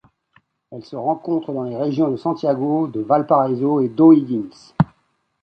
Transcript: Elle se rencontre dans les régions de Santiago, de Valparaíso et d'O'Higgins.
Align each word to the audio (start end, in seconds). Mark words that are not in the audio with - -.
Elle 0.71 0.83
se 0.83 0.95
rencontre 0.95 1.53
dans 1.53 1.61
les 1.61 1.77
régions 1.77 2.09
de 2.09 2.17
Santiago, 2.17 2.87
de 2.87 3.01
Valparaíso 3.01 3.81
et 3.81 3.87
d'O'Higgins. 3.87 4.49